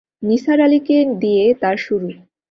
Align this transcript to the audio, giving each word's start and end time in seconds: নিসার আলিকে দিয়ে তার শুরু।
নিসার 0.23 0.59
আলিকে 0.61 0.97
দিয়ে 1.21 1.45
তার 1.61 1.77
শুরু। 1.77 2.09